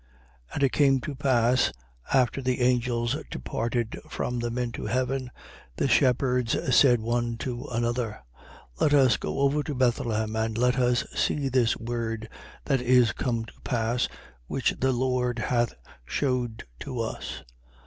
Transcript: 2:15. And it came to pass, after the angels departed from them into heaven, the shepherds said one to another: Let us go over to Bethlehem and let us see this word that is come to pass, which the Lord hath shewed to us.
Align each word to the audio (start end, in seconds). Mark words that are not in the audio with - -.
2:15. 0.49 0.53
And 0.55 0.63
it 0.63 0.69
came 0.71 0.99
to 1.01 1.13
pass, 1.13 1.71
after 2.11 2.41
the 2.41 2.61
angels 2.61 3.15
departed 3.29 3.99
from 4.09 4.39
them 4.39 4.57
into 4.57 4.87
heaven, 4.87 5.29
the 5.75 5.87
shepherds 5.87 6.57
said 6.75 7.01
one 7.01 7.37
to 7.37 7.67
another: 7.71 8.23
Let 8.79 8.95
us 8.95 9.17
go 9.17 9.41
over 9.41 9.61
to 9.61 9.75
Bethlehem 9.75 10.35
and 10.35 10.57
let 10.57 10.79
us 10.79 11.05
see 11.13 11.49
this 11.49 11.77
word 11.77 12.29
that 12.65 12.81
is 12.81 13.11
come 13.13 13.45
to 13.45 13.61
pass, 13.63 14.07
which 14.47 14.73
the 14.79 14.91
Lord 14.91 15.37
hath 15.37 15.75
shewed 16.07 16.63
to 16.79 16.99
us. 17.01 17.43